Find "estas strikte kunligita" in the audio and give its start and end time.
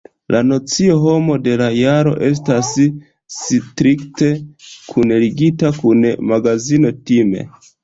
2.29-5.75